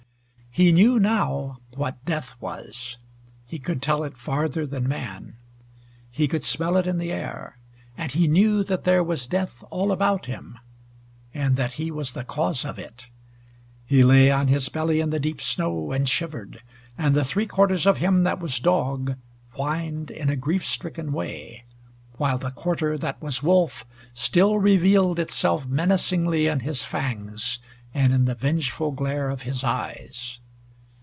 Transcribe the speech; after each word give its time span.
He 0.53 0.73
knew 0.73 0.99
now 0.99 1.59
what 1.77 2.03
death 2.03 2.35
was. 2.41 2.97
He 3.45 3.57
could 3.57 3.81
tell 3.81 4.03
it 4.03 4.17
farther 4.17 4.65
than 4.67 4.85
man. 4.85 5.37
He 6.11 6.27
could 6.27 6.43
smell 6.43 6.75
it 6.75 6.85
in 6.85 6.97
the 6.97 7.09
air. 7.09 7.57
And 7.95 8.11
he 8.11 8.27
knew 8.27 8.61
that 8.65 8.83
there 8.83 9.01
was 9.01 9.29
death 9.29 9.63
all 9.69 9.93
about 9.93 10.25
him, 10.25 10.59
and 11.33 11.55
that 11.55 11.71
he 11.73 11.89
was 11.89 12.11
the 12.11 12.25
cause 12.25 12.65
of 12.65 12.77
it. 12.77 13.07
He 13.85 14.03
lay 14.03 14.29
on 14.29 14.49
his 14.49 14.67
belly 14.67 14.99
in 14.99 15.09
the 15.09 15.21
deep 15.21 15.39
snow 15.39 15.93
and 15.93 16.07
shivered, 16.09 16.61
and 16.97 17.15
the 17.15 17.23
three 17.23 17.47
quarters 17.47 17.87
of 17.87 17.99
him 17.99 18.23
that 18.23 18.41
was 18.41 18.59
dog 18.59 19.15
whined 19.51 20.11
in 20.11 20.29
a 20.29 20.35
grief 20.35 20.65
stricken 20.65 21.13
way, 21.13 21.63
while 22.17 22.37
the 22.37 22.51
quarter 22.51 22.97
that 22.97 23.21
was 23.21 23.41
wolf 23.41 23.85
still 24.13 24.59
revealed 24.59 25.17
itself 25.17 25.65
menacingly 25.65 26.47
in 26.47 26.59
his 26.59 26.83
fangs, 26.83 27.59
and 27.93 28.13
in 28.13 28.23
the 28.25 28.35
vengeful 28.35 28.91
glare 28.91 29.29
of 29.29 29.41
his 29.43 29.63
eyes. 29.65 30.37